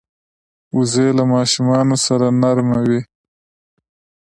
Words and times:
وزې 0.75 1.07
له 1.17 1.23
ماشومانو 1.33 1.95
سره 2.05 2.25
نرمه 2.41 2.79
وي 2.87 3.01